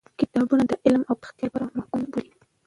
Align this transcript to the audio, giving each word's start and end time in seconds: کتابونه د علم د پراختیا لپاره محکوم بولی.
کتابونه 0.19 0.63
د 0.69 0.73
علم 0.85 1.01
د 1.07 1.11
پراختیا 1.19 1.45
لپاره 1.47 1.73
محکوم 1.77 2.01
بولی. 2.11 2.31